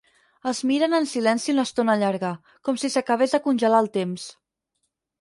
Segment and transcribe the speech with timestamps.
[0.51, 2.33] Es miren en silenci una estona llarga,
[2.69, 4.29] com si s'acabés de congelar el temps.